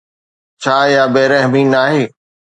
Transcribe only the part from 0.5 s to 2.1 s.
ڇا اها بي رحمي ناهي؟